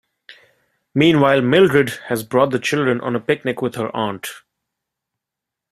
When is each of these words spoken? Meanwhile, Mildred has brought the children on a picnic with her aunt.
Meanwhile, 0.95 1.43
Mildred 1.43 1.89
has 2.07 2.23
brought 2.23 2.49
the 2.49 2.57
children 2.57 2.99
on 3.01 3.15
a 3.15 3.19
picnic 3.19 3.61
with 3.61 3.75
her 3.75 3.95
aunt. 3.95 4.29